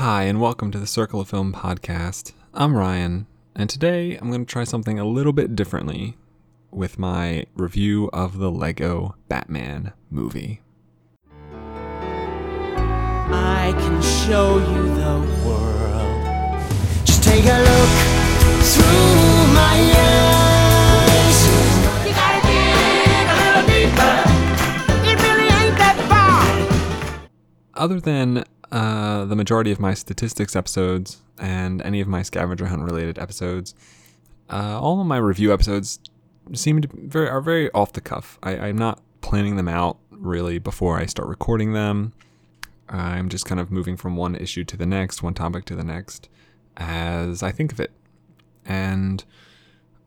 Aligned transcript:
Hi, 0.00 0.22
and 0.22 0.40
welcome 0.40 0.70
to 0.70 0.78
the 0.78 0.86
Circle 0.86 1.20
of 1.20 1.28
Film 1.28 1.52
podcast. 1.52 2.32
I'm 2.54 2.74
Ryan, 2.74 3.26
and 3.54 3.68
today 3.68 4.16
I'm 4.16 4.30
going 4.30 4.46
to 4.46 4.50
try 4.50 4.64
something 4.64 4.98
a 4.98 5.04
little 5.04 5.34
bit 5.34 5.54
differently 5.54 6.16
with 6.70 6.98
my 6.98 7.44
review 7.54 8.08
of 8.10 8.38
the 8.38 8.50
Lego 8.50 9.14
Batman 9.28 9.92
movie. 10.08 10.62
I 13.28 13.74
can 13.76 14.00
show 14.00 14.56
you 14.56 14.88
the 14.94 15.20
world. 15.46 16.62
Just 17.04 17.22
take 17.22 17.44
a 17.44 17.58
look 17.58 17.90
through 18.64 19.52
my 19.52 19.76
eyes. 20.00 21.44
You 22.06 22.14
gotta 22.14 22.40
dig 22.48 23.28
a 23.28 23.36
little 23.36 23.66
deeper. 23.68 24.16
It 25.10 25.20
really 25.28 25.48
ain't 25.62 25.76
that 25.76 25.98
far. 26.08 26.40
Other 27.74 28.00
than 28.00 28.44
uh, 28.72 29.24
the 29.24 29.36
majority 29.36 29.72
of 29.72 29.80
my 29.80 29.94
statistics 29.94 30.54
episodes 30.54 31.22
and 31.38 31.82
any 31.82 32.00
of 32.00 32.08
my 32.08 32.22
scavenger 32.22 32.66
hunt 32.66 32.82
related 32.82 33.18
episodes, 33.18 33.74
uh, 34.48 34.78
all 34.80 35.00
of 35.00 35.06
my 35.06 35.16
review 35.16 35.52
episodes 35.52 35.98
seem 36.54 36.80
to 36.82 36.88
very 36.92 37.28
are 37.28 37.40
very 37.40 37.70
off 37.72 37.92
the 37.92 38.00
cuff. 38.00 38.38
I, 38.42 38.56
I'm 38.56 38.78
not 38.78 39.00
planning 39.20 39.56
them 39.56 39.68
out 39.68 39.98
really 40.10 40.58
before 40.58 40.98
I 40.98 41.06
start 41.06 41.28
recording 41.28 41.72
them. 41.72 42.12
I'm 42.88 43.28
just 43.28 43.46
kind 43.46 43.60
of 43.60 43.70
moving 43.70 43.96
from 43.96 44.16
one 44.16 44.34
issue 44.34 44.64
to 44.64 44.76
the 44.76 44.86
next, 44.86 45.22
one 45.22 45.34
topic 45.34 45.64
to 45.66 45.76
the 45.76 45.84
next, 45.84 46.28
as 46.76 47.42
I 47.42 47.52
think 47.52 47.72
of 47.72 47.78
it. 47.78 47.92
And 48.66 49.24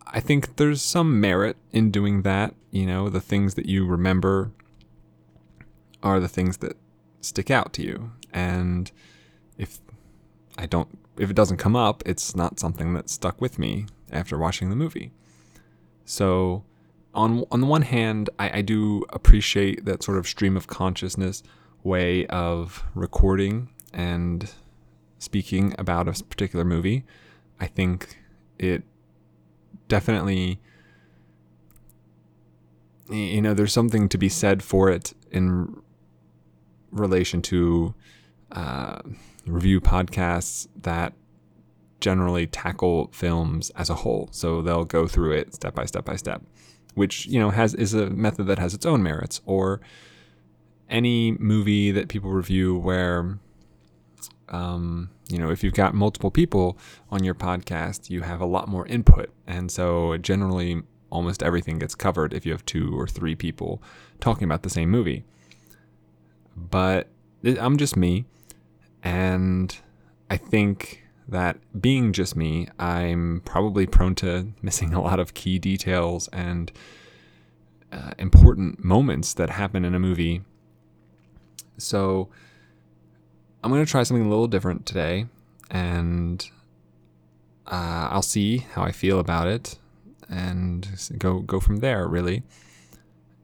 I 0.06 0.20
think 0.20 0.58
there's 0.58 0.82
some 0.82 1.20
merit 1.22 1.56
in 1.72 1.92
doing 1.92 2.24
that. 2.24 2.54
You 2.72 2.86
know, 2.86 3.10
the 3.10 3.22
things 3.22 3.56
that 3.56 3.68
you 3.68 3.86
remember 3.86 4.52
are 6.02 6.20
the 6.20 6.28
things 6.28 6.58
that 6.58 6.76
stick 7.24 7.50
out 7.50 7.74
to 7.74 7.84
you. 7.84 8.12
And 8.32 8.92
if 9.58 9.80
I 10.58 10.66
don't, 10.66 11.00
if 11.18 11.30
it 11.30 11.36
doesn't 11.36 11.58
come 11.58 11.76
up, 11.76 12.04
it's 12.06 12.36
not 12.36 12.60
something 12.60 12.94
that 12.94 13.10
stuck 13.10 13.40
with 13.40 13.60
me 13.60 13.86
after 14.12 14.38
watching 14.38 14.70
the 14.70 14.76
movie. 14.76 15.12
So, 16.06 16.64
on 17.14 17.46
on 17.52 17.62
the 17.62 17.68
one 17.68 17.84
hand, 17.84 18.30
I, 18.40 18.60
I 18.60 18.62
do 18.62 19.06
appreciate 19.10 19.86
that 19.86 20.04
sort 20.04 20.18
of 20.18 20.28
stream 20.28 20.58
of 20.58 20.68
consciousness 20.68 21.44
way 21.84 22.26
of 22.28 22.84
recording 22.96 23.70
and 23.94 24.50
speaking 25.20 25.76
about 25.78 26.08
a 26.08 26.24
particular 26.24 26.66
movie. 26.66 27.06
I 27.60 27.68
think 27.68 28.18
it 28.58 28.84
definitely, 29.88 30.60
you 33.10 33.42
know, 33.42 33.54
there's 33.54 33.74
something 33.74 34.10
to 34.10 34.18
be 34.18 34.30
said 34.30 34.64
for 34.64 34.90
it 34.90 35.14
in 35.32 35.83
relation 36.94 37.42
to 37.44 37.94
uh, 38.52 39.00
review 39.46 39.82
podcasts 39.82 40.68
that 40.82 41.14
generally 42.00 42.46
tackle 42.46 43.10
films 43.14 43.70
as 43.72 43.90
a 43.90 43.96
whole. 43.96 44.28
So 44.32 44.62
they'll 44.62 44.84
go 44.84 45.08
through 45.08 45.34
it 45.34 45.54
step 45.54 45.74
by 45.74 45.86
step 45.86 46.06
by 46.06 46.16
step, 46.16 46.44
which 46.96 47.26
you 47.26 47.40
know 47.40 47.50
has 47.50 47.74
is 47.74 47.94
a 47.94 48.10
method 48.10 48.48
that 48.48 48.60
has 48.60 48.74
its 48.74 48.86
own 48.86 49.02
merits. 49.02 49.42
Or 49.46 49.82
any 50.90 51.32
movie 51.34 51.92
that 51.92 52.10
people 52.10 52.30
review 52.32 52.78
where 52.78 53.40
um, 54.50 55.10
you 55.30 55.40
know 55.40 55.50
if 55.50 55.64
you've 55.64 55.74
got 55.74 55.96
multiple 55.96 56.30
people 56.30 56.78
on 57.10 57.24
your 57.24 57.36
podcast, 57.36 58.10
you 58.10 58.22
have 58.22 58.42
a 58.42 58.46
lot 58.46 58.68
more 58.68 58.86
input, 58.88 59.30
and 59.48 59.72
so 59.72 60.18
generally 60.18 60.84
almost 61.10 61.44
everything 61.44 61.78
gets 61.80 61.96
covered 61.96 62.34
if 62.34 62.46
you 62.46 62.52
have 62.52 62.66
two 62.66 63.00
or 63.00 63.08
three 63.08 63.36
people 63.36 63.82
talking 64.20 64.44
about 64.44 64.64
the 64.64 64.70
same 64.70 64.90
movie. 64.90 65.24
But 66.56 67.08
I'm 67.44 67.78
just 67.78 67.98
me, 67.98 68.26
and 69.04 69.76
I 70.30 70.38
think 70.38 71.04
that 71.28 71.58
being 71.80 72.14
just 72.14 72.36
me, 72.36 72.68
I'm 72.78 73.42
probably 73.46 73.86
prone 73.88 74.16
to 74.16 74.48
missing 74.62 74.94
a 74.94 75.02
lot 75.02 75.20
of 75.20 75.34
key 75.34 75.58
details 75.60 76.28
and 76.30 76.72
uh, 77.92 78.12
important 78.18 78.84
moments 78.84 79.34
that 79.36 79.50
happen 79.50 79.86
in 79.86 79.96
a 79.96 80.00
movie. 80.00 80.42
So 81.78 82.30
I'm 83.64 83.72
going 83.72 83.84
to 83.84 83.90
try 83.90 84.04
something 84.04 84.26
a 84.26 84.30
little 84.30 84.48
different 84.48 84.86
today, 84.86 85.28
and 85.72 86.48
uh, 87.68 88.10
I'll 88.12 88.22
see 88.22 88.58
how 88.58 88.84
I 88.84 88.92
feel 88.92 89.20
about 89.20 89.48
it, 89.48 89.80
and 90.30 90.88
go 91.18 91.40
go 91.40 91.60
from 91.60 91.78
there. 91.78 92.08
Really, 92.08 92.44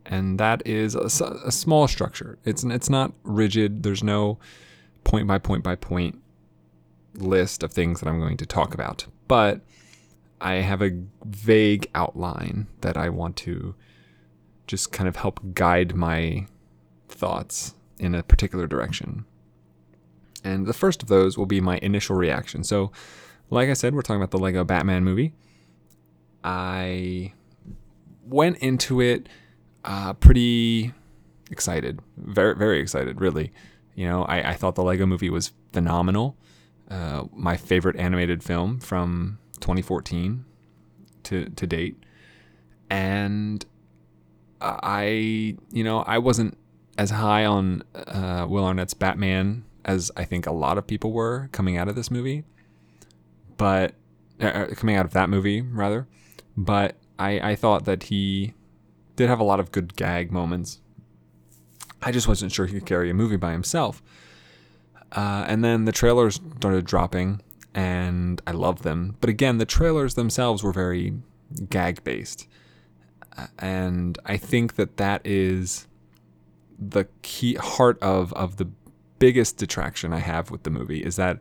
and 0.10 0.40
that 0.40 0.66
is 0.66 0.96
a 0.96 1.10
small 1.52 1.88
structure. 1.88 2.40
It's 2.44 2.64
it's 2.64 2.90
not 2.90 3.14
rigid. 3.24 3.84
There's 3.84 4.04
no 4.04 4.40
point 5.04 5.28
by 5.28 5.38
point 5.38 5.64
by 5.64 5.76
point 5.76 6.20
list 7.14 7.62
of 7.62 7.72
things 7.72 8.00
that 8.00 8.10
I'm 8.10 8.20
going 8.20 8.38
to 8.38 8.46
talk 8.46 8.74
about, 8.74 9.06
but 9.28 9.62
I 10.42 10.56
have 10.56 10.82
a 10.82 11.00
vague 11.26 11.88
outline 11.94 12.68
that 12.82 12.98
I 12.98 13.10
want 13.10 13.38
to 13.38 13.76
just 14.66 14.92
kind 14.92 15.08
of 15.08 15.18
help 15.18 15.40
guide 15.54 15.96
my 15.96 16.48
thoughts 17.08 17.76
in 18.00 18.16
a 18.16 18.24
particular 18.24 18.66
direction. 18.66 19.26
And 20.44 20.66
the 20.66 20.74
first 20.74 21.04
of 21.04 21.10
those 21.10 21.38
will 21.38 21.46
be 21.46 21.62
my 21.62 21.78
initial 21.84 22.16
reaction. 22.16 22.64
So, 22.64 22.92
like 23.52 23.70
I 23.70 23.74
said, 23.74 23.94
we're 23.94 24.02
talking 24.02 24.22
about 24.22 24.32
the 24.32 24.40
Lego 24.40 24.64
Batman 24.64 25.04
movie. 25.04 25.34
I 26.44 27.34
went 28.26 28.58
into 28.58 29.02
it 29.02 29.28
uh, 29.86 30.14
pretty 30.14 30.94
excited, 31.52 32.00
very 32.18 32.56
very 32.56 32.80
excited, 32.80 33.20
really. 33.22 33.52
You 33.96 34.08
know, 34.08 34.24
I, 34.24 34.52
I 34.52 34.54
thought 34.54 34.76
the 34.76 34.84
Lego 34.84 35.06
Movie 35.06 35.30
was 35.30 35.52
phenomenal. 35.74 36.38
Uh, 36.90 37.26
my 37.34 37.58
favorite 37.58 37.96
animated 37.98 38.44
film 38.44 38.80
from 38.80 39.40
2014 39.60 40.46
to 41.24 41.50
to 41.50 41.68
date, 41.68 42.02
and 42.90 43.66
I, 44.62 45.58
you 45.72 45.84
know, 45.84 46.00
I 46.00 46.18
wasn't 46.18 46.58
as 46.98 47.12
high 47.12 47.46
on 47.46 47.84
uh, 47.96 48.46
Will 48.50 48.66
Arnett's 48.66 48.94
Batman 48.94 49.64
as 49.86 50.12
I 50.18 50.26
think 50.26 50.46
a 50.46 50.52
lot 50.52 50.78
of 50.78 50.86
people 50.86 51.12
were 51.12 51.50
coming 51.52 51.78
out 51.78 51.88
of 51.88 51.96
this 51.96 52.12
movie, 52.12 52.44
but 53.58 53.96
uh, 54.42 54.68
coming 54.76 54.96
out 54.96 55.06
of 55.06 55.14
that 55.14 55.30
movie 55.30 55.62
rather. 55.62 56.08
But 56.58 56.98
I, 57.18 57.52
I 57.52 57.56
thought 57.56 57.86
that 57.86 58.04
he 58.04 58.54
did 59.20 59.28
have 59.28 59.42
a 59.42 59.44
lot 59.44 59.60
of 59.60 59.74
good 59.74 59.98
gag 59.98 60.32
moments. 60.32 60.80
I 62.02 62.14
just 62.14 62.26
wasn't 62.26 62.54
sure 62.54 62.66
he 62.66 62.74
could 62.76 62.86
carry 62.86 63.10
a 63.10 63.14
movie 63.14 63.36
by 63.36 63.52
himself. 63.52 64.02
Uh, 65.12 65.44
and 65.46 65.62
then 65.62 65.84
the 65.84 65.92
trailers 65.92 66.40
started 66.56 66.86
dropping, 66.86 67.42
and 67.76 68.42
I 68.48 68.52
loved 68.52 68.84
them. 68.84 69.18
But 69.20 69.30
again, 69.30 69.58
the 69.58 69.66
trailers 69.66 70.14
themselves 70.14 70.64
were 70.64 70.72
very 70.72 71.16
gag 71.70 72.02
based. 72.06 72.48
Uh, 73.38 73.48
and 73.58 74.18
I 74.26 74.38
think 74.38 74.78
that 74.78 74.96
that 74.96 75.22
is 75.26 75.86
the 76.80 77.06
key 77.22 77.56
heart 77.56 78.02
of, 78.02 78.32
of 78.34 78.56
the 78.56 78.70
biggest 79.20 79.58
detraction 79.58 80.14
I 80.14 80.20
have 80.20 80.50
with 80.50 80.64
the 80.64 80.70
movie 80.70 81.04
is 81.04 81.18
that 81.18 81.40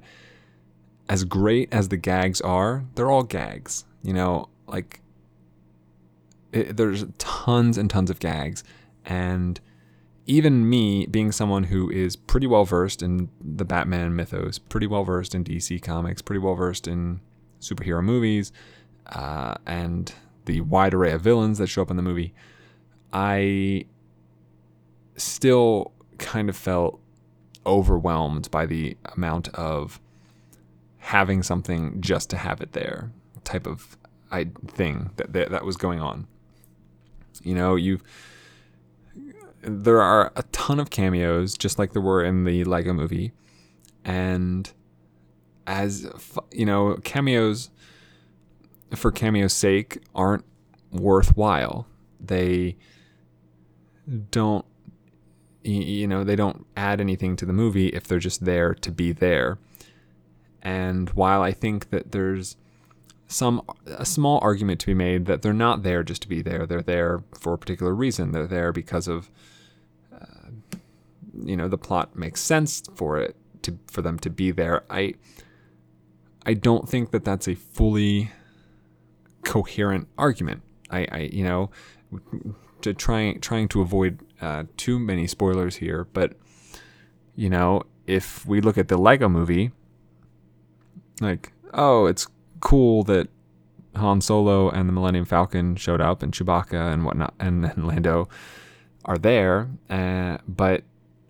as 1.08 1.22
great 1.22 1.72
as 1.72 1.90
the 1.90 1.96
gags 1.96 2.40
are, 2.40 2.86
they're 2.96 3.08
all 3.08 3.22
gags. 3.22 3.84
You 4.02 4.14
know, 4.14 4.48
like 4.66 5.00
it, 6.58 6.76
there's 6.76 7.04
tons 7.18 7.78
and 7.78 7.88
tons 7.88 8.10
of 8.10 8.18
gags, 8.18 8.64
and 9.04 9.60
even 10.26 10.68
me, 10.68 11.06
being 11.06 11.32
someone 11.32 11.64
who 11.64 11.90
is 11.90 12.14
pretty 12.14 12.46
well 12.46 12.64
versed 12.64 13.02
in 13.02 13.30
the 13.40 13.64
Batman 13.64 14.14
mythos, 14.14 14.58
pretty 14.58 14.86
well 14.86 15.04
versed 15.04 15.34
in 15.34 15.42
DC 15.42 15.80
comics, 15.80 16.20
pretty 16.20 16.40
well 16.40 16.54
versed 16.54 16.86
in 16.86 17.20
superhero 17.60 18.04
movies, 18.04 18.52
uh, 19.06 19.54
and 19.66 20.12
the 20.44 20.60
wide 20.62 20.94
array 20.94 21.12
of 21.12 21.22
villains 21.22 21.58
that 21.58 21.68
show 21.68 21.82
up 21.82 21.90
in 21.90 21.96
the 21.96 22.02
movie, 22.02 22.34
I 23.12 23.86
still 25.16 25.92
kind 26.18 26.48
of 26.48 26.56
felt 26.56 27.00
overwhelmed 27.66 28.50
by 28.50 28.66
the 28.66 28.96
amount 29.16 29.48
of 29.54 30.00
having 30.98 31.42
something 31.42 32.00
just 32.00 32.28
to 32.30 32.36
have 32.36 32.60
it 32.60 32.72
there 32.72 33.10
type 33.44 33.66
of 33.66 33.96
I, 34.30 34.48
thing 34.66 35.10
that, 35.16 35.32
that 35.32 35.50
that 35.50 35.64
was 35.64 35.76
going 35.76 36.00
on. 36.00 36.26
You 37.42 37.54
know, 37.54 37.76
you 37.76 38.00
there 39.62 40.00
are 40.00 40.32
a 40.36 40.42
ton 40.44 40.80
of 40.80 40.90
cameos, 40.90 41.56
just 41.56 41.78
like 41.78 41.92
there 41.92 42.02
were 42.02 42.24
in 42.24 42.44
the 42.44 42.64
Lego 42.64 42.92
Movie, 42.92 43.32
and 44.04 44.70
as 45.66 46.08
you 46.52 46.64
know, 46.64 46.96
cameos 47.04 47.70
for 48.94 49.12
cameo's 49.12 49.52
sake 49.52 49.98
aren't 50.14 50.44
worthwhile. 50.90 51.86
They 52.20 52.76
don't, 54.30 54.64
you 55.62 56.06
know, 56.06 56.24
they 56.24 56.36
don't 56.36 56.66
add 56.76 57.00
anything 57.00 57.36
to 57.36 57.46
the 57.46 57.52
movie 57.52 57.88
if 57.88 58.04
they're 58.04 58.18
just 58.18 58.44
there 58.44 58.74
to 58.74 58.90
be 58.90 59.12
there. 59.12 59.58
And 60.62 61.10
while 61.10 61.42
I 61.42 61.52
think 61.52 61.90
that 61.90 62.12
there's 62.12 62.56
some 63.28 63.62
a 63.86 64.06
small 64.06 64.40
argument 64.42 64.80
to 64.80 64.86
be 64.86 64.94
made 64.94 65.26
that 65.26 65.42
they're 65.42 65.52
not 65.52 65.82
there 65.82 66.02
just 66.02 66.22
to 66.22 66.28
be 66.28 66.42
there. 66.42 66.66
They're 66.66 66.82
there 66.82 67.22
for 67.38 67.52
a 67.52 67.58
particular 67.58 67.94
reason. 67.94 68.32
They're 68.32 68.46
there 68.46 68.72
because 68.72 69.06
of, 69.06 69.30
uh, 70.12 70.50
you 71.44 71.56
know, 71.56 71.68
the 71.68 71.78
plot 71.78 72.16
makes 72.16 72.40
sense 72.40 72.82
for 72.94 73.18
it 73.18 73.36
to 73.62 73.78
for 73.86 74.00
them 74.02 74.18
to 74.20 74.30
be 74.30 74.50
there. 74.50 74.82
I 74.90 75.14
I 76.46 76.54
don't 76.54 76.88
think 76.88 77.10
that 77.10 77.24
that's 77.24 77.46
a 77.46 77.54
fully 77.54 78.32
coherent 79.44 80.08
argument. 80.16 80.62
I, 80.90 81.06
I 81.12 81.18
you 81.30 81.44
know, 81.44 81.70
to 82.80 82.94
trying 82.94 83.40
trying 83.40 83.68
to 83.68 83.82
avoid 83.82 84.20
uh, 84.40 84.64
too 84.78 84.98
many 84.98 85.26
spoilers 85.26 85.76
here, 85.76 86.08
but 86.14 86.32
you 87.36 87.50
know, 87.50 87.82
if 88.06 88.46
we 88.46 88.62
look 88.62 88.78
at 88.78 88.88
the 88.88 88.96
Lego 88.96 89.28
movie, 89.28 89.70
like, 91.20 91.52
oh, 91.74 92.06
it's 92.06 92.26
cool 92.60 93.02
that 93.04 93.28
Han 93.96 94.20
Solo 94.20 94.70
and 94.70 94.88
the 94.88 94.92
Millennium 94.92 95.24
Falcon 95.24 95.76
showed 95.76 96.00
up, 96.00 96.22
and 96.22 96.32
Chewbacca 96.32 96.92
and 96.92 97.04
whatnot, 97.04 97.34
and, 97.38 97.64
and 97.64 97.86
Lando 97.88 98.28
are 99.04 99.18
there, 99.18 99.68
uh, 99.88 100.38
but 100.46 100.84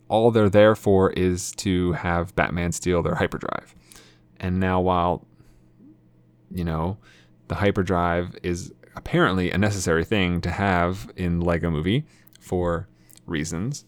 all 0.09 0.31
they're 0.31 0.51
there 0.51 0.75
for 0.75 1.11
is 1.13 1.53
to 1.53 1.93
have 1.93 2.35
Batman 2.35 2.73
steal 2.73 3.03
their 3.03 3.15
hyperdrive. 3.15 3.75
And 4.41 4.59
now, 4.59 4.81
while 4.81 5.27
you 6.51 6.65
know 6.65 6.99
the 7.49 7.57
hyperdrive 7.57 8.37
is 8.43 8.73
apparently 8.97 9.51
a 9.51 9.59
necessary 9.59 10.05
thing 10.05 10.41
to 10.41 10.51
have 10.51 11.11
in 11.17 11.41
Lego 11.41 11.71
Movie 11.71 12.05
for 12.41 12.89
reasons, 13.27 13.85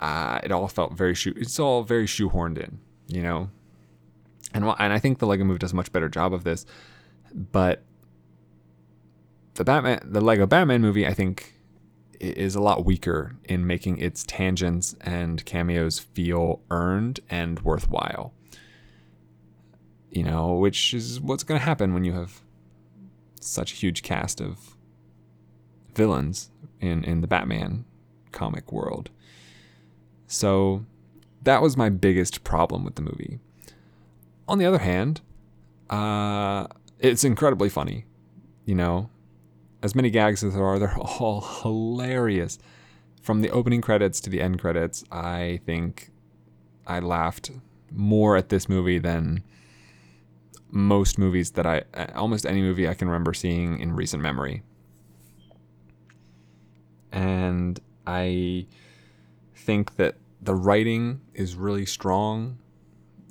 uh, 0.00 0.40
it 0.42 0.50
all 0.50 0.68
felt 0.68 0.94
very 0.94 1.14
shoe. 1.14 1.34
It's 1.36 1.58
all 1.58 1.84
very 1.84 2.06
shoehorned 2.06 2.58
in, 2.58 2.80
you 3.06 3.22
know. 3.22 3.50
And 4.54 4.64
and 4.64 4.92
I 4.92 4.98
think 4.98 5.18
the 5.18 5.26
Lego 5.26 5.44
Movie 5.44 5.58
does 5.58 5.72
a 5.72 5.76
much 5.76 5.92
better 5.92 6.08
job 6.08 6.32
of 6.32 6.44
this, 6.44 6.66
but 7.34 7.82
the 9.54 9.64
Batman, 9.64 10.00
the 10.04 10.20
Lego 10.20 10.46
Batman 10.46 10.80
movie, 10.80 11.06
I 11.06 11.14
think 11.14 11.54
is 12.20 12.54
a 12.54 12.60
lot 12.60 12.84
weaker 12.84 13.36
in 13.44 13.66
making 13.66 13.98
its 13.98 14.24
tangents 14.24 14.94
and 15.00 15.44
cameos 15.44 15.98
feel 15.98 16.60
earned 16.70 17.20
and 17.28 17.60
worthwhile. 17.60 18.32
You 20.10 20.22
know, 20.22 20.52
which 20.52 20.94
is 20.94 21.20
what's 21.20 21.42
going 21.42 21.58
to 21.58 21.64
happen 21.64 21.94
when 21.94 22.04
you 22.04 22.12
have 22.12 22.42
such 23.40 23.72
a 23.72 23.76
huge 23.76 24.02
cast 24.02 24.40
of 24.40 24.76
villains 25.94 26.50
in 26.80 27.04
in 27.04 27.20
the 27.20 27.26
Batman 27.26 27.84
comic 28.30 28.72
world. 28.72 29.10
So 30.26 30.84
that 31.42 31.60
was 31.60 31.76
my 31.76 31.88
biggest 31.88 32.44
problem 32.44 32.84
with 32.84 32.94
the 32.94 33.02
movie. 33.02 33.40
On 34.52 34.58
the 34.58 34.66
other 34.66 34.80
hand, 34.80 35.22
uh, 35.88 36.66
it's 36.98 37.24
incredibly 37.24 37.70
funny. 37.70 38.04
You 38.66 38.74
know, 38.74 39.08
as 39.82 39.94
many 39.94 40.10
gags 40.10 40.44
as 40.44 40.52
there 40.52 40.62
are, 40.62 40.78
they're 40.78 40.98
all 41.20 41.40
hilarious. 41.40 42.58
From 43.22 43.40
the 43.40 43.48
opening 43.48 43.80
credits 43.80 44.20
to 44.20 44.28
the 44.28 44.42
end 44.42 44.60
credits, 44.60 45.04
I 45.10 45.60
think 45.64 46.10
I 46.86 47.00
laughed 47.00 47.50
more 47.90 48.36
at 48.36 48.50
this 48.50 48.68
movie 48.68 48.98
than 48.98 49.42
most 50.70 51.18
movies 51.18 51.52
that 51.52 51.66
I, 51.66 51.84
almost 52.14 52.44
any 52.44 52.60
movie 52.60 52.86
I 52.86 52.92
can 52.92 53.08
remember 53.08 53.32
seeing 53.32 53.80
in 53.80 53.94
recent 53.94 54.22
memory. 54.22 54.64
And 57.10 57.80
I 58.06 58.66
think 59.54 59.96
that 59.96 60.16
the 60.42 60.54
writing 60.54 61.22
is 61.32 61.54
really 61.54 61.86
strong. 61.86 62.58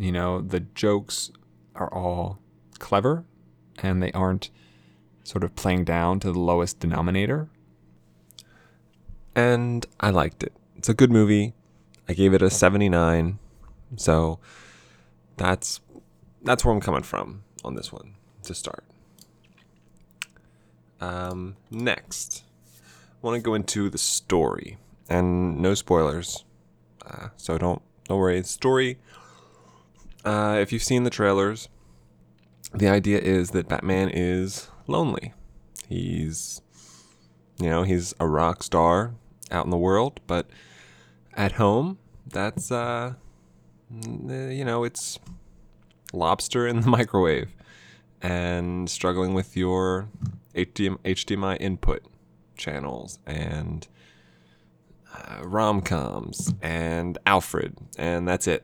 You 0.02 0.12
know, 0.12 0.42
the 0.42 0.62
jokes 0.62 1.30
are 1.76 1.94
all 1.94 2.40
clever 2.80 3.24
and 3.84 4.02
they 4.02 4.12
aren't 4.14 4.50
sort 5.24 5.44
of 5.44 5.56
playing 5.56 5.86
down 5.86 6.20
to 6.22 6.32
the 6.32 6.40
lowest 6.40 6.80
denominator. 6.80 7.50
And 9.36 9.86
I 10.00 10.10
liked 10.10 10.42
it. 10.42 10.54
It's 10.76 10.90
a 10.90 10.96
good 10.96 11.12
movie. 11.12 11.54
I 12.10 12.14
gave 12.14 12.34
it 12.34 12.42
a 12.42 12.50
79. 12.50 13.38
So 13.96 14.40
that's 15.38 15.82
that's 16.42 16.66
where 16.66 16.74
I'm 16.74 16.82
coming 16.82 17.04
from 17.04 17.44
on 17.64 17.76
this 17.76 17.94
one 17.94 18.16
to 18.42 18.56
start. 18.56 18.84
Um, 21.00 21.58
next, 21.70 22.44
I 22.76 23.18
want 23.22 23.36
to 23.36 23.42
go 23.42 23.54
into 23.54 23.88
the 23.92 24.00
story, 24.00 24.78
and 25.10 25.60
no 25.60 25.76
spoilers, 25.76 26.44
uh, 27.06 27.30
so 27.38 27.60
don't 27.60 27.84
don't 28.06 28.18
worry. 28.18 28.42
Story. 28.44 28.98
Uh, 30.24 30.58
if 30.60 30.72
you've 30.72 30.84
seen 30.84 31.04
the 31.04 31.10
trailers, 31.10 31.70
the 32.74 32.88
idea 32.88 33.20
is 33.20 33.52
that 33.52 33.68
Batman 33.68 34.10
is 34.10 34.70
lonely. 34.88 35.34
He's, 35.88 36.62
you 37.60 37.70
know, 37.70 37.84
he's 37.84 38.14
a 38.20 38.28
rock 38.28 38.64
star 38.64 39.16
out 39.50 39.66
in 39.66 39.72
the 39.72 39.78
world, 39.78 40.20
but 40.28 40.48
at 41.34 41.54
home, 41.54 41.98
that's, 42.28 42.72
uh, 42.72 43.14
you 43.90 44.64
know, 44.64 44.84
it's 44.84 45.20
lobster 46.14 46.68
in 46.68 46.82
the 46.82 46.88
microwave 46.98 47.54
and 48.22 48.90
struggling 48.90 49.34
with 49.34 49.58
your 49.58 50.08
HDMI 50.56 51.58
input 51.60 52.04
channels 52.56 53.18
and 53.26 53.88
uh, 55.14 55.40
rom 55.44 55.82
coms 55.82 56.54
and 56.62 57.18
Alfred, 57.26 57.78
and 57.98 58.28
that's 58.28 58.48
it. 58.48 58.64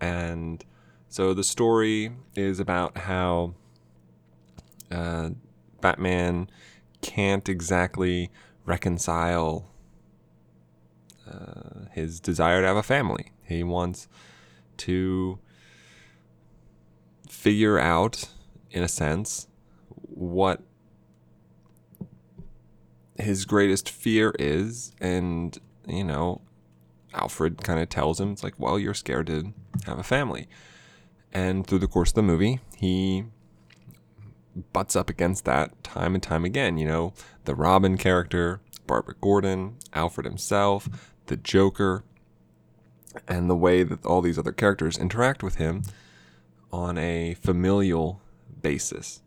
And 0.00 0.64
so 1.08 1.34
the 1.34 1.44
story 1.44 2.12
is 2.34 2.60
about 2.60 2.98
how 2.98 3.54
uh, 4.90 5.30
Batman 5.80 6.50
can't 7.00 7.48
exactly 7.48 8.30
reconcile 8.64 9.68
uh, 11.30 11.86
his 11.92 12.20
desire 12.20 12.60
to 12.60 12.66
have 12.66 12.76
a 12.76 12.82
family. 12.82 13.32
He 13.44 13.62
wants 13.62 14.08
to 14.78 15.38
figure 17.28 17.78
out, 17.78 18.28
in 18.70 18.82
a 18.82 18.88
sense, 18.88 19.48
what 19.88 20.62
his 23.18 23.44
greatest 23.44 23.88
fear 23.88 24.34
is. 24.38 24.92
And, 25.00 25.56
you 25.86 26.04
know, 26.04 26.42
Alfred 27.14 27.62
kind 27.62 27.80
of 27.80 27.88
tells 27.88 28.20
him, 28.20 28.32
it's 28.32 28.42
like, 28.42 28.54
well, 28.58 28.78
you're 28.78 28.94
scared 28.94 29.28
to 29.28 29.52
have 29.86 29.98
a 29.98 30.02
family. 30.02 30.48
And 31.36 31.66
through 31.66 31.80
the 31.80 31.86
course 31.86 32.12
of 32.12 32.14
the 32.14 32.22
movie, 32.22 32.60
he 32.78 33.24
butts 34.72 34.96
up 34.96 35.10
against 35.10 35.44
that 35.44 35.84
time 35.84 36.14
and 36.14 36.22
time 36.22 36.46
again. 36.46 36.78
You 36.78 36.86
know, 36.86 37.12
the 37.44 37.54
Robin 37.54 37.98
character, 37.98 38.62
Barbara 38.86 39.16
Gordon, 39.20 39.76
Alfred 39.92 40.24
himself, 40.24 40.88
the 41.26 41.36
Joker, 41.36 42.04
and 43.28 43.50
the 43.50 43.54
way 43.54 43.82
that 43.82 44.06
all 44.06 44.22
these 44.22 44.38
other 44.38 44.50
characters 44.50 44.96
interact 44.96 45.42
with 45.42 45.56
him 45.56 45.82
on 46.72 46.96
a 46.96 47.34
familial 47.34 48.22
basis. 48.62 49.20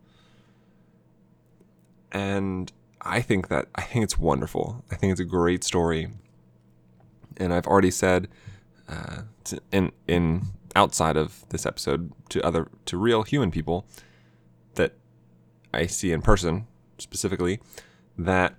And 2.11 2.71
I 3.01 3.21
think 3.21 3.49
that 3.49 3.67
I 3.75 3.83
think 3.83 4.03
it's 4.03 4.17
wonderful. 4.17 4.83
I 4.89 4.95
think 4.95 5.11
it's 5.11 5.21
a 5.21 5.25
great 5.25 5.63
story. 5.63 6.09
And 7.37 7.53
I've 7.53 7.67
already 7.67 7.91
said 7.91 8.29
uh, 8.87 9.21
in 9.71 9.91
in 10.07 10.47
outside 10.79 11.17
of 11.17 11.45
this 11.49 11.65
episode 11.65 12.11
to 12.29 12.41
other 12.41 12.69
to 12.85 12.97
real 12.97 13.23
human 13.23 13.51
people 13.51 13.85
that 14.75 14.93
I 15.73 15.87
see 15.87 16.13
in 16.13 16.21
person 16.21 16.67
specifically 16.97 17.59
that 18.17 18.55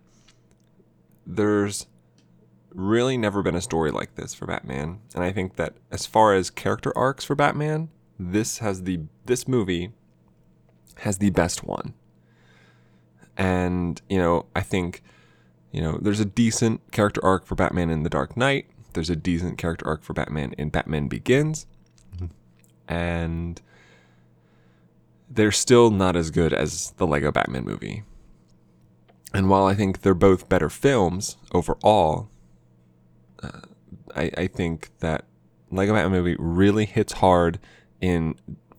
there's 1.26 1.86
really 2.74 3.16
never 3.16 3.42
been 3.42 3.56
a 3.56 3.60
story 3.60 3.90
like 3.90 4.14
this 4.16 4.34
for 4.34 4.46
Batman. 4.46 5.00
And 5.14 5.24
I 5.24 5.32
think 5.32 5.56
that 5.56 5.74
as 5.90 6.04
far 6.04 6.34
as 6.34 6.50
character 6.50 6.92
arcs 6.96 7.24
for 7.24 7.34
Batman, 7.34 7.88
this 8.18 8.58
has 8.58 8.82
the 8.82 9.00
this 9.24 9.48
movie 9.48 9.92
has 10.98 11.18
the 11.18 11.30
best 11.30 11.64
one. 11.64 11.94
And, 13.36 14.02
you 14.10 14.18
know, 14.18 14.44
I 14.54 14.60
think 14.60 15.02
you 15.72 15.80
know, 15.80 15.98
there's 16.02 16.20
a 16.20 16.24
decent 16.24 16.92
character 16.92 17.24
arc 17.24 17.46
for 17.46 17.54
Batman 17.54 17.90
in 17.90 18.02
The 18.02 18.10
Dark 18.10 18.36
Knight. 18.36 18.66
There's 18.92 19.10
a 19.10 19.16
decent 19.16 19.56
character 19.56 19.86
arc 19.86 20.02
for 20.02 20.12
Batman 20.12 20.52
in 20.58 20.68
Batman 20.70 21.08
Begins. 21.08 21.66
And 22.90 23.60
they're 25.30 25.52
still 25.52 25.90
not 25.90 26.16
as 26.16 26.30
good 26.30 26.52
as 26.52 26.90
the 26.96 27.06
Lego 27.06 27.30
Batman 27.30 27.64
movie. 27.64 28.02
And 29.32 29.48
while 29.48 29.64
I 29.66 29.74
think 29.74 30.02
they're 30.02 30.12
both 30.12 30.48
better 30.48 30.68
films 30.68 31.36
overall, 31.52 32.28
uh, 33.42 33.60
I, 34.14 34.30
I 34.36 34.46
think 34.48 34.90
that 34.98 35.24
Lego 35.70 35.94
Batman 35.94 36.18
movie 36.18 36.36
really 36.38 36.84
hits 36.84 37.14
hard 37.14 37.60
in 38.00 38.34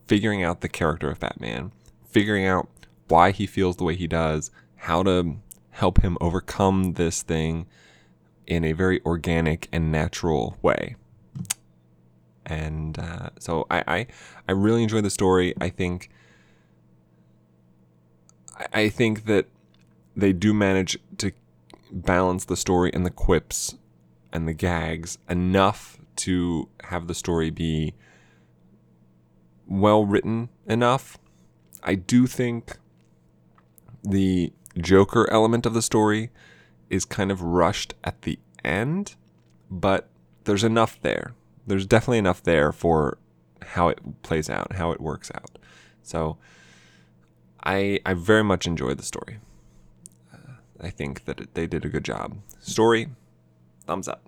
figuring 0.08 0.44
out 0.44 0.60
the 0.60 0.68
character 0.68 1.10
of 1.10 1.22
Batman, 1.22 1.72
figuring 2.06 2.46
out 2.46 2.68
why 3.08 3.32
he 3.32 3.46
feels 3.46 3.78
the 3.78 3.86
way 3.86 3.96
he 3.96 4.08
does, 4.08 4.52
how 4.76 5.04
to 5.04 5.38
help 5.70 6.02
him 6.02 6.18
overcome 6.20 6.94
this 6.94 7.22
thing 7.22 7.66
in 8.46 8.66
a 8.66 8.74
very 8.74 9.02
organic 9.06 9.70
and 9.72 9.90
natural 9.90 10.58
way. 10.62 10.96
And 12.52 13.00
uh, 13.00 13.30
so 13.40 13.66
I, 13.72 13.84
I, 13.88 14.08
I 14.50 14.52
really 14.52 14.84
enjoy 14.84 15.00
the 15.00 15.10
story. 15.10 15.54
I 15.62 15.70
think 15.70 16.10
I 18.74 18.90
think 18.90 19.26
that 19.26 19.48
they 20.18 20.34
do 20.34 20.54
manage 20.54 21.00
to 21.20 21.32
balance 21.94 22.44
the 22.44 22.58
story 22.58 22.92
and 22.94 23.06
the 23.06 23.10
quips 23.10 23.76
and 24.34 24.50
the 24.50 24.54
gags 24.54 25.18
enough 25.30 25.98
to 26.18 26.68
have 26.84 27.08
the 27.08 27.16
story 27.16 27.50
be 27.50 27.94
well 29.66 30.06
written 30.06 30.50
enough. 30.68 31.18
I 31.82 31.96
do 31.96 32.28
think 32.28 32.78
the 34.04 34.52
Joker 34.78 35.30
element 35.32 35.66
of 35.66 35.74
the 35.74 35.82
story 35.82 36.32
is 36.90 37.06
kind 37.06 37.32
of 37.32 37.42
rushed 37.42 37.94
at 38.04 38.24
the 38.24 38.38
end, 38.64 39.16
but 39.70 40.10
there's 40.44 40.66
enough 40.66 41.00
there. 41.02 41.34
There's 41.68 41.86
definitely 41.86 42.18
enough 42.18 42.44
there 42.44 42.72
for 42.72 43.18
how 43.62 43.90
it 43.90 44.22
plays 44.24 44.50
out, 44.50 44.74
how 44.74 44.92
it 44.92 45.00
works 45.00 45.32
out. 45.36 45.58
So 46.04 46.38
I 47.64 48.00
I 48.06 48.14
very 48.14 48.44
much 48.44 48.66
enjoyed 48.68 48.98
the 48.98 49.04
story. 49.04 49.40
Uh, 50.34 50.54
I 50.80 50.90
think 50.90 51.26
that 51.26 51.40
it, 51.40 51.54
they 51.54 51.68
did 51.68 51.86
a 51.86 51.90
good 51.90 52.06
job. 52.06 52.38
Story, 52.60 53.10
thumbs 53.86 54.08
up. 54.08 54.28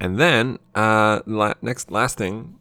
And 0.00 0.18
then 0.18 0.58
uh, 0.74 1.20
la- 1.26 1.54
next 1.62 1.90
last 1.90 2.18
thing 2.18 2.58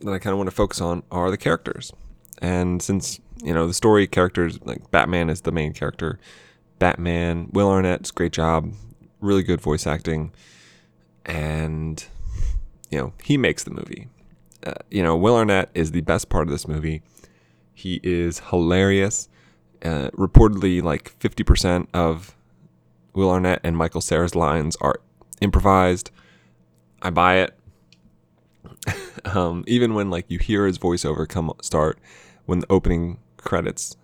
that 0.00 0.12
I 0.12 0.18
kind 0.18 0.32
of 0.32 0.38
want 0.38 0.48
to 0.48 0.56
focus 0.56 0.80
on 0.80 1.02
are 1.10 1.30
the 1.30 1.36
characters. 1.36 1.92
And 2.38 2.82
since 2.82 3.20
you 3.42 3.54
know 3.54 3.66
the 3.66 3.74
story 3.74 4.06
characters 4.06 4.58
like 4.64 4.90
Batman 4.90 5.30
is 5.30 5.42
the 5.42 5.52
main 5.52 5.72
character, 5.72 6.18
Batman 6.78 7.48
Will 7.52 7.68
Arnett's 7.68 8.10
great 8.10 8.32
job, 8.32 8.72
really 9.20 9.42
good 9.42 9.60
voice 9.60 9.86
acting, 9.86 10.32
and 11.26 12.04
you 12.90 12.98
know 12.98 13.12
he 13.22 13.36
makes 13.36 13.64
the 13.64 13.70
movie. 13.70 14.08
Uh, 14.64 14.74
you 14.90 15.02
know 15.02 15.16
Will 15.16 15.36
Arnett 15.36 15.70
is 15.74 15.92
the 15.92 16.00
best 16.02 16.28
part 16.28 16.46
of 16.46 16.50
this 16.50 16.68
movie. 16.68 17.02
He 17.72 18.00
is 18.02 18.40
hilarious. 18.50 19.28
Uh, 19.82 20.10
reportedly, 20.10 20.82
like 20.82 21.10
fifty 21.18 21.42
percent 21.42 21.88
of 21.94 22.34
Will 23.14 23.30
Arnett 23.30 23.60
and 23.64 23.76
Michael 23.76 24.00
Cera's 24.00 24.34
lines 24.34 24.76
are 24.80 25.00
improvised. 25.40 26.10
I 27.02 27.10
buy 27.10 27.36
it. 27.36 27.56
um, 29.24 29.64
even 29.66 29.94
when 29.94 30.10
like 30.10 30.26
you 30.28 30.38
hear 30.38 30.66
his 30.66 30.78
voiceover 30.78 31.28
come 31.28 31.52
start 31.62 31.98
when 32.46 32.60
the 32.60 32.66
opening 32.70 33.18
credits 33.38 33.96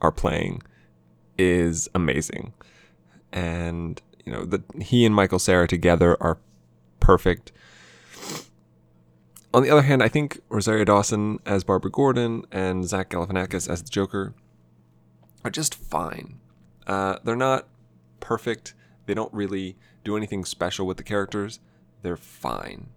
are 0.00 0.12
playing 0.12 0.62
is 1.38 1.88
amazing. 1.94 2.52
And 3.32 4.00
you 4.24 4.32
know, 4.32 4.44
that 4.44 4.62
he 4.80 5.04
and 5.04 5.14
Michael 5.14 5.38
Cera 5.38 5.66
together 5.66 6.16
are 6.20 6.38
perfect. 7.10 7.50
On 9.52 9.64
the 9.64 9.70
other 9.70 9.82
hand, 9.82 10.00
I 10.00 10.06
think 10.06 10.38
Rosario 10.48 10.84
Dawson 10.84 11.40
as 11.44 11.64
Barbara 11.64 11.90
Gordon 11.90 12.44
and 12.52 12.88
Zach 12.88 13.10
Galifianakis 13.10 13.68
as 13.68 13.82
the 13.82 13.90
Joker 13.90 14.32
are 15.44 15.50
just 15.50 15.74
fine. 15.74 16.38
Uh, 16.86 17.18
they're 17.24 17.34
not 17.34 17.66
perfect. 18.20 18.74
They 19.06 19.14
don't 19.14 19.34
really 19.34 19.76
do 20.04 20.16
anything 20.16 20.44
special 20.44 20.86
with 20.86 20.98
the 20.98 21.02
characters. 21.02 21.58
They're 22.02 22.16
fine. 22.16 22.90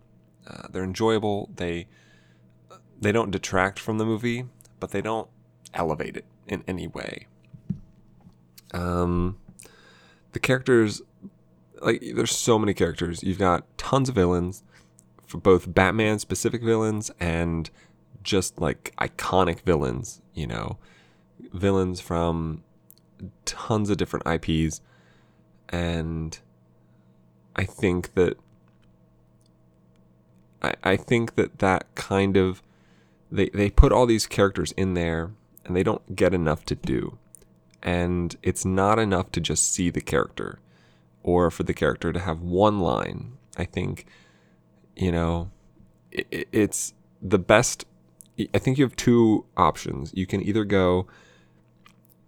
Uh, 0.48 0.68
they're 0.70 0.84
enjoyable. 0.84 1.50
They 1.56 1.88
they 3.02 3.12
don't 3.12 3.32
detract 3.32 3.80
from 3.80 3.98
the 3.98 4.06
movie, 4.06 4.46
but 4.80 4.92
they 4.92 5.02
don't 5.02 5.28
elevate 5.74 6.16
it 6.18 6.26
in 6.48 6.64
any 6.68 6.86
way. 6.86 7.26
Um, 8.76 9.40
the 10.34 10.40
characters, 10.40 11.02
like, 11.84 12.02
there's 12.16 12.36
so 12.36 12.58
many 12.58 12.74
characters. 12.74 13.24
You've 13.24 13.40
got 13.40 13.66
tons 13.78 14.10
of 14.10 14.16
villains, 14.16 14.64
for 15.34 15.40
both 15.40 15.74
Batman 15.74 16.20
specific 16.20 16.62
villains 16.62 17.10
and 17.20 17.70
just 18.22 18.62
like 18.62 18.94
iconic 19.00 19.62
villains. 19.62 20.22
You 20.34 20.46
know, 20.46 20.78
villains 21.52 22.00
from 22.00 22.64
tons 23.46 23.90
of 23.90 23.98
different 23.98 24.28
IPs, 24.28 24.82
and 25.70 26.38
I 27.56 27.64
think 27.64 28.14
that 28.14 28.38
I, 30.62 30.74
I 30.84 30.96
think 30.98 31.36
that 31.36 31.60
that 31.60 31.94
kind 31.96 32.38
of 32.38 32.62
they 33.32 33.50
they 33.50 33.70
put 33.70 33.92
all 33.92 34.06
these 34.06 34.28
characters 34.28 34.72
in 34.74 34.94
there 34.94 35.32
and 35.66 35.76
they 35.76 35.84
don't 35.84 36.16
get 36.16 36.34
enough 36.34 36.66
to 36.66 36.76
do. 36.76 37.18
And 37.82 38.36
it's 38.44 38.64
not 38.64 39.00
enough 39.00 39.32
to 39.32 39.42
just 39.42 39.74
see 39.74 39.90
the 39.90 40.00
character 40.00 40.60
or 41.24 41.50
for 41.50 41.64
the 41.64 41.74
character 41.74 42.14
to 42.14 42.20
have 42.20 42.42
one 42.42 42.80
line. 42.80 43.38
I 43.58 43.66
think, 43.66 44.06
you 44.96 45.12
know, 45.12 45.50
it, 46.12 46.48
it's 46.52 46.94
the 47.22 47.40
best. 47.40 47.86
I 48.54 48.60
think 48.60 48.78
you 48.78 48.84
have 48.84 48.96
two 48.96 49.46
options. 49.58 50.12
You 50.14 50.26
can 50.26 50.42
either 50.42 50.66
go 50.66 51.08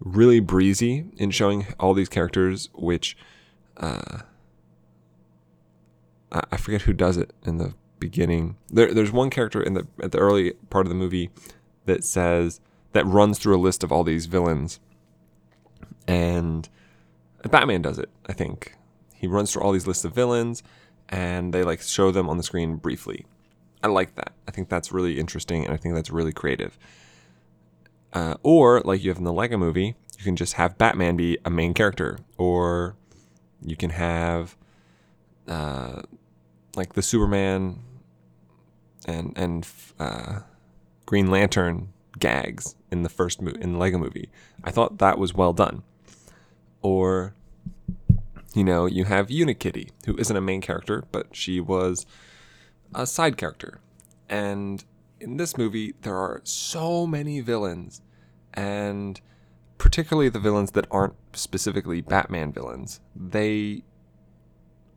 really 0.00 0.40
breezy 0.40 1.06
in 1.16 1.30
showing 1.30 1.66
all 1.78 1.94
these 1.94 2.08
characters, 2.08 2.68
which 2.74 3.16
uh, 3.76 4.18
I 6.32 6.56
forget 6.56 6.82
who 6.82 6.92
does 6.92 7.16
it 7.16 7.32
in 7.44 7.58
the 7.58 7.74
beginning. 7.98 8.56
There, 8.70 8.92
there's 8.92 9.12
one 9.12 9.30
character 9.30 9.62
in 9.62 9.74
the 9.74 9.86
at 10.02 10.12
the 10.12 10.18
early 10.18 10.52
part 10.70 10.86
of 10.86 10.90
the 10.90 10.96
movie 10.96 11.30
that 11.86 12.04
says 12.04 12.60
that 12.92 13.06
runs 13.06 13.38
through 13.38 13.56
a 13.56 13.60
list 13.60 13.84
of 13.84 13.92
all 13.92 14.04
these 14.04 14.26
villains, 14.26 14.80
and 16.06 16.68
Batman 17.42 17.82
does 17.82 17.98
it. 17.98 18.10
I 18.26 18.32
think 18.32 18.76
he 19.16 19.26
runs 19.26 19.52
through 19.52 19.62
all 19.62 19.72
these 19.72 19.86
lists 19.86 20.04
of 20.04 20.14
villains, 20.14 20.62
and 21.08 21.52
they 21.52 21.64
like 21.64 21.82
show 21.82 22.10
them 22.10 22.28
on 22.28 22.36
the 22.36 22.42
screen 22.42 22.76
briefly. 22.76 23.26
I 23.82 23.88
like 23.88 24.14
that. 24.16 24.32
I 24.48 24.50
think 24.50 24.68
that's 24.68 24.92
really 24.92 25.18
interesting, 25.18 25.64
and 25.64 25.72
I 25.72 25.76
think 25.76 25.94
that's 25.94 26.10
really 26.10 26.32
creative. 26.32 26.78
Uh, 28.12 28.34
or 28.42 28.80
like 28.80 29.02
you 29.02 29.10
have 29.10 29.18
in 29.18 29.24
the 29.24 29.32
Lego 29.32 29.56
Movie, 29.56 29.94
you 30.18 30.24
can 30.24 30.36
just 30.36 30.54
have 30.54 30.78
Batman 30.78 31.16
be 31.16 31.38
a 31.44 31.50
main 31.50 31.74
character, 31.74 32.18
or 32.38 32.96
you 33.62 33.76
can 33.76 33.90
have 33.90 34.56
uh, 35.46 36.02
like 36.74 36.94
the 36.94 37.02
Superman 37.02 37.80
and 39.06 39.32
and 39.36 39.66
uh, 39.98 40.40
Green 41.04 41.30
Lantern 41.30 41.92
gags 42.18 42.74
in 42.90 43.02
the 43.02 43.08
first 43.08 43.40
mo- 43.40 43.52
in 43.60 43.74
the 43.74 43.78
Lego 43.78 43.98
Movie. 43.98 44.30
I 44.64 44.70
thought 44.70 44.98
that 44.98 45.18
was 45.18 45.34
well 45.34 45.52
done. 45.52 45.82
Or 46.82 47.34
you 48.56 48.64
know, 48.64 48.86
you 48.86 49.04
have 49.04 49.28
Unikitty, 49.28 49.90
who 50.06 50.16
isn't 50.16 50.36
a 50.36 50.40
main 50.40 50.62
character, 50.62 51.04
but 51.12 51.36
she 51.36 51.60
was 51.60 52.06
a 52.94 53.06
side 53.06 53.36
character. 53.36 53.80
And 54.30 54.82
in 55.20 55.36
this 55.36 55.58
movie, 55.58 55.94
there 56.00 56.16
are 56.16 56.40
so 56.44 57.06
many 57.06 57.40
villains, 57.40 58.00
and 58.54 59.20
particularly 59.76 60.30
the 60.30 60.38
villains 60.38 60.70
that 60.70 60.86
aren't 60.90 61.14
specifically 61.34 62.00
Batman 62.00 62.50
villains. 62.50 63.00
They 63.14 63.84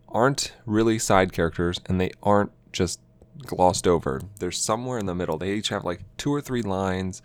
aren't 0.08 0.54
really 0.66 0.98
side 0.98 1.34
characters, 1.34 1.82
and 1.86 2.00
they 2.00 2.12
aren't 2.24 2.52
just 2.72 3.02
glossed 3.40 3.88
over. 3.88 4.22
They're 4.40 4.52
somewhere 4.52 5.00
in 5.00 5.06
the 5.06 5.16
middle. 5.16 5.38
They 5.38 5.52
each 5.52 5.70
have 5.70 5.84
like 5.84 6.02
two 6.18 6.34
or 6.34 6.40
three 6.40 6.62
lines, 6.62 7.22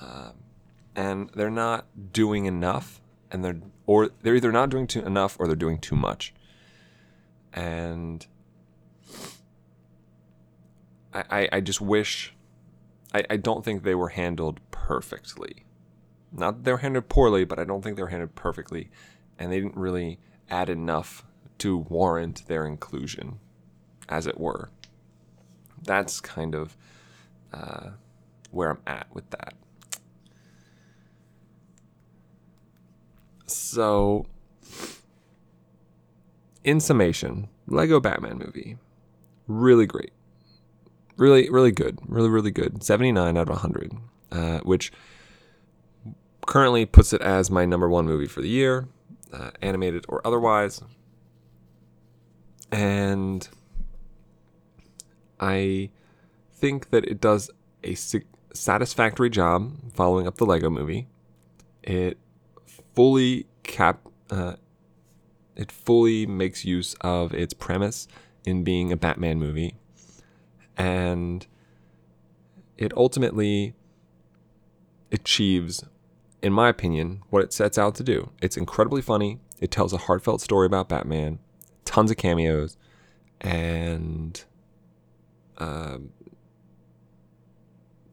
uh, 0.00 0.30
and 0.96 1.28
they're 1.34 1.50
not 1.50 1.84
doing 2.12 2.46
enough, 2.46 3.02
and 3.30 3.44
they're 3.44 3.60
or 3.88 4.10
they're 4.20 4.36
either 4.36 4.52
not 4.52 4.68
doing 4.68 4.86
too 4.86 5.00
enough 5.00 5.40
or 5.40 5.46
they're 5.46 5.56
doing 5.56 5.78
too 5.78 5.96
much. 5.96 6.34
And 7.54 8.24
I, 11.14 11.24
I, 11.30 11.48
I 11.52 11.60
just 11.60 11.80
wish 11.80 12.34
I, 13.14 13.24
I 13.30 13.36
don't 13.38 13.64
think 13.64 13.82
they 13.82 13.94
were 13.94 14.10
handled 14.10 14.60
perfectly. 14.70 15.64
Not 16.30 16.58
that 16.58 16.64
they 16.64 16.72
were 16.72 16.78
handled 16.78 17.08
poorly, 17.08 17.46
but 17.46 17.58
I 17.58 17.64
don't 17.64 17.80
think 17.80 17.96
they 17.96 18.02
were 18.02 18.10
handled 18.10 18.34
perfectly, 18.34 18.90
and 19.38 19.50
they 19.50 19.58
didn't 19.58 19.76
really 19.76 20.20
add 20.50 20.68
enough 20.68 21.24
to 21.56 21.78
warrant 21.78 22.46
their 22.46 22.66
inclusion, 22.66 23.38
as 24.06 24.26
it 24.26 24.38
were. 24.38 24.68
That's 25.82 26.20
kind 26.20 26.54
of 26.54 26.76
uh, 27.54 27.92
where 28.50 28.68
I'm 28.68 28.82
at 28.86 29.06
with 29.14 29.30
that. 29.30 29.54
So, 33.48 34.26
in 36.64 36.80
summation, 36.80 37.48
Lego 37.66 37.98
Batman 37.98 38.38
movie, 38.38 38.76
really 39.46 39.86
great, 39.86 40.12
really, 41.16 41.48
really 41.48 41.72
good, 41.72 41.98
really, 42.06 42.28
really 42.28 42.50
good. 42.50 42.82
Seventy 42.82 43.10
nine 43.10 43.36
out 43.36 43.48
of 43.48 43.58
hundred, 43.58 43.92
uh, 44.30 44.58
which 44.58 44.92
currently 46.46 46.86
puts 46.86 47.12
it 47.12 47.22
as 47.22 47.50
my 47.50 47.64
number 47.64 47.88
one 47.88 48.06
movie 48.06 48.26
for 48.26 48.40
the 48.42 48.48
year, 48.48 48.88
uh, 49.32 49.50
animated 49.62 50.04
or 50.08 50.26
otherwise. 50.26 50.82
And 52.70 53.48
I 55.40 55.90
think 56.52 56.90
that 56.90 57.04
it 57.06 57.20
does 57.20 57.50
a 57.82 57.96
satisfactory 58.52 59.30
job 59.30 59.72
following 59.94 60.26
up 60.26 60.36
the 60.36 60.44
Lego 60.44 60.68
movie. 60.68 61.08
It 61.82 62.18
fully 62.94 63.46
cap 63.62 64.06
uh, 64.30 64.54
it 65.58 65.72
fully 65.72 66.24
makes 66.24 66.64
use 66.64 66.94
of 67.00 67.34
its 67.34 67.52
premise 67.52 68.06
in 68.44 68.62
being 68.62 68.92
a 68.92 68.96
Batman 68.96 69.38
movie. 69.38 69.74
And 70.76 71.44
it 72.78 72.92
ultimately 72.96 73.74
achieves, 75.10 75.84
in 76.40 76.52
my 76.52 76.68
opinion, 76.68 77.22
what 77.30 77.42
it 77.42 77.52
sets 77.52 77.76
out 77.76 77.96
to 77.96 78.04
do. 78.04 78.30
It's 78.40 78.56
incredibly 78.56 79.02
funny. 79.02 79.40
It 79.60 79.72
tells 79.72 79.92
a 79.92 79.98
heartfelt 79.98 80.40
story 80.40 80.66
about 80.66 80.88
Batman, 80.88 81.40
tons 81.84 82.12
of 82.12 82.16
cameos, 82.16 82.76
and 83.40 84.44
uh, 85.58 85.98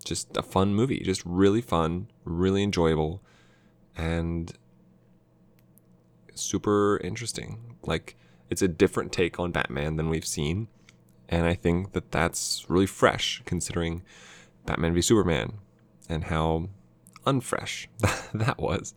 just 0.03 0.35
a 0.35 0.41
fun 0.41 0.73
movie, 0.73 1.01
just 1.01 1.21
really 1.23 1.61
fun, 1.61 2.07
really 2.23 2.63
enjoyable, 2.63 3.21
and 3.95 4.53
super 6.33 6.99
interesting. 7.03 7.77
Like 7.83 8.15
it's 8.49 8.61
a 8.61 8.67
different 8.67 9.11
take 9.11 9.39
on 9.39 9.51
Batman 9.51 9.95
than 9.95 10.09
we've 10.09 10.25
seen, 10.25 10.67
and 11.29 11.45
I 11.45 11.53
think 11.53 11.93
that 11.93 12.11
that's 12.11 12.65
really 12.67 12.85
fresh 12.85 13.41
considering 13.45 14.03
Batman 14.65 14.93
v 14.93 15.01
Superman 15.01 15.53
and 16.09 16.25
how 16.25 16.69
unfresh 17.25 17.87
that 18.33 18.57
was. 18.59 18.93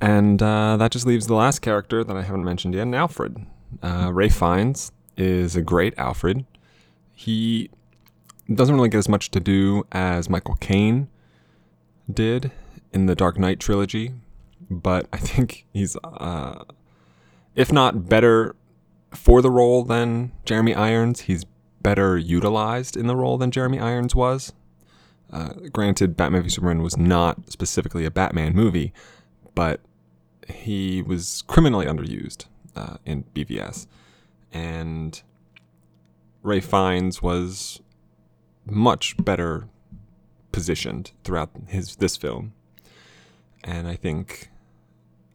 And 0.00 0.40
uh, 0.42 0.76
that 0.76 0.92
just 0.92 1.06
leaves 1.06 1.26
the 1.26 1.34
last 1.34 1.60
character 1.60 2.04
that 2.04 2.16
I 2.16 2.22
haven't 2.22 2.44
mentioned 2.44 2.74
yet, 2.74 2.86
Alfred. 2.94 3.44
Uh, 3.82 4.10
Ralph 4.12 4.32
Fiennes 4.32 4.92
is 5.16 5.56
a 5.56 5.62
great 5.62 5.94
Alfred. 5.98 6.44
He 7.14 7.70
doesn't 8.52 8.74
really 8.74 8.88
get 8.88 8.98
as 8.98 9.08
much 9.08 9.30
to 9.32 9.40
do 9.40 9.86
as 9.90 10.30
Michael 10.30 10.54
Caine 10.54 11.08
did 12.10 12.52
in 12.92 13.06
the 13.06 13.14
Dark 13.14 13.38
Knight 13.38 13.60
trilogy, 13.60 14.12
but 14.70 15.06
I 15.12 15.18
think 15.18 15.66
he's, 15.72 15.96
uh, 16.04 16.64
if 17.54 17.72
not 17.72 18.08
better 18.08 18.54
for 19.14 19.42
the 19.42 19.50
role 19.50 19.84
than 19.84 20.32
Jeremy 20.44 20.74
Irons, 20.74 21.22
he's 21.22 21.44
better 21.82 22.18
utilized 22.18 22.96
in 22.96 23.06
the 23.06 23.16
role 23.16 23.38
than 23.38 23.50
Jeremy 23.50 23.78
Irons 23.78 24.14
was. 24.14 24.52
Uh, 25.30 25.52
granted, 25.72 26.16
Batman 26.16 26.42
v 26.42 26.48
Superman 26.48 26.82
was 26.82 26.96
not 26.96 27.50
specifically 27.50 28.04
a 28.04 28.10
Batman 28.10 28.54
movie, 28.54 28.92
but 29.54 29.80
he 30.48 31.02
was 31.02 31.44
criminally 31.46 31.86
underused 31.86 32.46
uh, 32.74 32.96
in 33.04 33.24
BVS, 33.34 33.86
and 34.52 35.22
Ralph 36.42 36.64
Fiennes 36.64 37.22
was 37.22 37.80
much 38.64 39.16
better 39.22 39.68
positioned 40.52 41.12
throughout 41.24 41.50
his 41.66 41.96
this 41.96 42.16
film, 42.16 42.54
and 43.64 43.86
I 43.88 43.96
think 43.96 44.50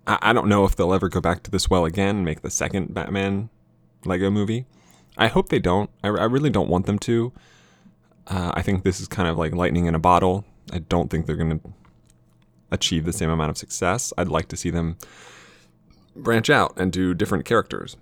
I, 0.07 0.17
I 0.21 0.33
don't 0.33 0.47
know 0.47 0.65
if 0.65 0.75
they'll 0.75 0.93
ever 0.93 1.09
go 1.09 1.21
back 1.21 1.43
to 1.43 1.51
this 1.51 1.69
well 1.69 1.85
again 1.85 2.23
make 2.23 2.41
the 2.41 2.49
second 2.49 2.93
Batman 2.93 3.49
Lego 4.05 4.29
movie. 4.29 4.65
I 5.17 5.27
hope 5.27 5.49
they 5.49 5.59
don't. 5.59 5.89
I, 6.03 6.07
I 6.07 6.25
really 6.25 6.49
don't 6.49 6.69
want 6.69 6.85
them 6.85 6.99
to. 6.99 7.31
Uh, 8.27 8.51
I 8.53 8.61
think 8.61 8.83
this 8.83 8.99
is 8.99 9.07
kind 9.07 9.27
of 9.27 9.37
like 9.37 9.53
lightning 9.53 9.85
in 9.85 9.95
a 9.95 9.99
bottle. 9.99 10.45
I 10.71 10.79
don't 10.79 11.09
think 11.09 11.25
they're 11.25 11.35
going 11.35 11.59
to 11.59 11.73
achieve 12.71 13.05
the 13.05 13.13
same 13.13 13.29
amount 13.29 13.51
of 13.51 13.57
success. 13.57 14.13
I'd 14.17 14.29
like 14.29 14.47
to 14.49 14.57
see 14.57 14.69
them 14.69 14.97
branch 16.15 16.49
out 16.49 16.73
and 16.77 16.91
do 16.91 17.13
different 17.13 17.45
characters 17.45 17.97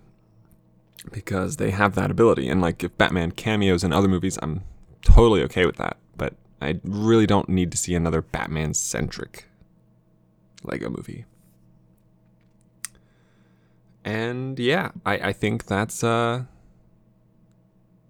because 1.10 1.56
they 1.56 1.70
have 1.70 1.94
that 1.94 2.10
ability. 2.10 2.48
And 2.48 2.60
like 2.60 2.82
if 2.84 2.96
Batman 2.96 3.32
cameos 3.32 3.84
in 3.84 3.92
other 3.92 4.08
movies, 4.08 4.38
I'm 4.42 4.62
totally 5.02 5.42
okay 5.42 5.66
with 5.66 5.76
that. 5.76 5.96
But 6.16 6.34
I 6.60 6.80
really 6.84 7.26
don't 7.26 7.48
need 7.48 7.70
to 7.72 7.76
see 7.76 7.94
another 7.94 8.22
Batman 8.22 8.74
centric 8.74 9.46
Lego 10.64 10.90
movie. 10.90 11.24
And 14.04 14.58
yeah, 14.58 14.90
I, 15.06 15.14
I 15.14 15.32
think 15.32 15.66
that's 15.66 16.02
uh 16.02 16.44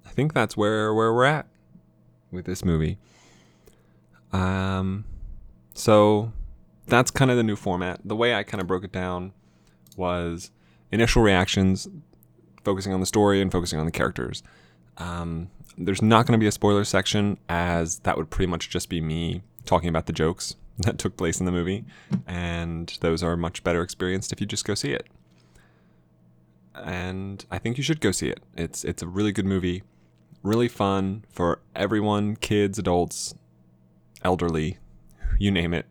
I 0.06 0.10
think 0.10 0.32
that's 0.32 0.56
where 0.56 0.92
where 0.94 1.12
we're 1.12 1.24
at 1.24 1.46
with 2.30 2.46
this 2.46 2.64
movie. 2.64 2.98
Um, 4.32 5.04
so 5.74 6.32
that's 6.86 7.10
kind 7.10 7.30
of 7.30 7.36
the 7.36 7.42
new 7.42 7.56
format. 7.56 8.00
The 8.04 8.16
way 8.16 8.34
I 8.34 8.42
kind 8.42 8.60
of 8.60 8.66
broke 8.66 8.84
it 8.84 8.92
down 8.92 9.32
was 9.96 10.50
initial 10.90 11.22
reactions, 11.22 11.88
focusing 12.64 12.94
on 12.94 13.00
the 13.00 13.06
story 13.06 13.40
and 13.42 13.52
focusing 13.52 13.78
on 13.78 13.84
the 13.84 13.92
characters. 13.92 14.42
Um, 14.96 15.50
there's 15.76 16.02
not 16.02 16.26
going 16.26 16.38
to 16.38 16.42
be 16.42 16.46
a 16.46 16.52
spoiler 16.52 16.84
section, 16.84 17.38
as 17.48 18.00
that 18.00 18.16
would 18.16 18.30
pretty 18.30 18.50
much 18.50 18.70
just 18.70 18.88
be 18.88 19.00
me 19.00 19.42
talking 19.64 19.88
about 19.88 20.06
the 20.06 20.12
jokes 20.12 20.56
that 20.78 20.98
took 20.98 21.16
place 21.16 21.40
in 21.40 21.46
the 21.46 21.52
movie, 21.52 21.84
and 22.26 22.96
those 23.00 23.22
are 23.22 23.36
much 23.36 23.62
better 23.64 23.82
experienced 23.82 24.32
if 24.32 24.40
you 24.40 24.46
just 24.46 24.64
go 24.64 24.74
see 24.74 24.92
it. 24.92 25.06
And 26.74 27.44
I 27.50 27.58
think 27.58 27.76
you 27.76 27.84
should 27.84 28.00
go 28.00 28.12
see 28.12 28.28
it. 28.28 28.40
It's 28.56 28.84
it's 28.84 29.02
a 29.02 29.06
really 29.06 29.32
good 29.32 29.46
movie 29.46 29.82
really 30.42 30.68
fun 30.68 31.24
for 31.30 31.60
everyone 31.74 32.36
kids, 32.36 32.78
adults, 32.78 33.34
elderly, 34.22 34.78
you 35.38 35.50
name 35.50 35.72
it. 35.72 35.86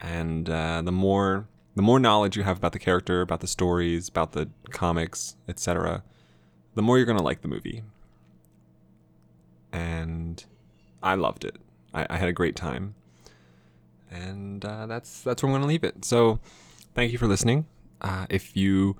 And 0.00 0.48
uh, 0.48 0.82
the 0.82 0.92
more 0.92 1.48
the 1.76 1.82
more 1.82 1.98
knowledge 1.98 2.36
you 2.36 2.44
have 2.44 2.58
about 2.58 2.72
the 2.72 2.78
character, 2.78 3.20
about 3.20 3.40
the 3.40 3.48
stories, 3.48 4.08
about 4.08 4.32
the 4.32 4.48
comics, 4.70 5.36
etc., 5.48 6.04
the 6.74 6.82
more 6.82 6.98
you're 6.98 7.06
gonna 7.06 7.22
like 7.22 7.42
the 7.42 7.48
movie. 7.48 7.82
And 9.72 10.44
I 11.02 11.14
loved 11.14 11.44
it. 11.44 11.56
I, 11.92 12.06
I 12.08 12.16
had 12.16 12.28
a 12.28 12.32
great 12.32 12.54
time. 12.54 12.94
And 14.14 14.64
uh, 14.64 14.86
that's 14.86 15.22
that's 15.22 15.42
where 15.42 15.50
I'm 15.50 15.58
gonna 15.58 15.68
leave 15.68 15.84
it. 15.84 16.04
So, 16.04 16.38
thank 16.94 17.10
you 17.12 17.18
for 17.18 17.26
listening. 17.26 17.66
Uh, 18.00 18.26
if 18.30 18.56
you 18.56 18.96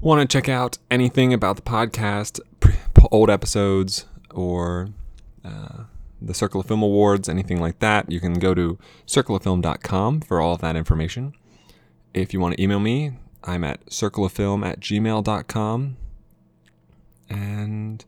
want 0.00 0.20
to 0.20 0.36
check 0.36 0.48
out 0.48 0.78
anything 0.90 1.32
about 1.32 1.56
the 1.56 1.62
podcast, 1.62 2.40
old 3.10 3.30
episodes, 3.30 4.06
or 4.30 4.88
uh, 5.44 5.84
the 6.20 6.34
Circle 6.34 6.60
of 6.60 6.66
Film 6.66 6.82
Awards, 6.82 7.28
anything 7.28 7.60
like 7.60 7.78
that, 7.80 8.10
you 8.10 8.20
can 8.20 8.34
go 8.34 8.54
to 8.54 8.78
circleoffilm.com 9.06 10.20
for 10.20 10.40
all 10.40 10.54
of 10.54 10.60
that 10.60 10.76
information. 10.76 11.34
If 12.12 12.32
you 12.32 12.40
want 12.40 12.56
to 12.56 12.62
email 12.62 12.80
me, 12.80 13.12
I'm 13.42 13.64
at 13.64 13.86
circleoffilm 13.86 14.64
at 14.64 14.80
gmail.com. 14.80 15.96
And 17.28 18.04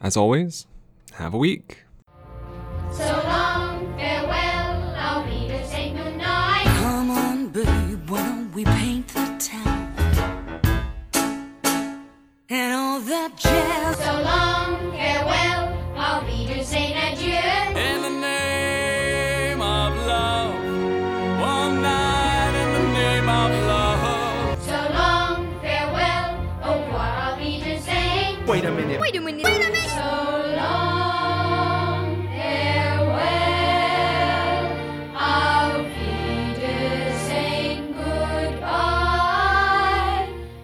as 0.00 0.16
always, 0.16 0.66
have 1.14 1.34
a 1.34 1.38
week. 1.38 1.84
So 2.92 3.04
long, 3.26 3.43